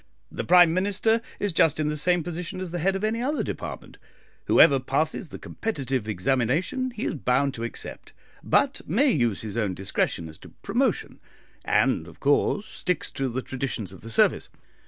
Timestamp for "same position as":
1.95-2.71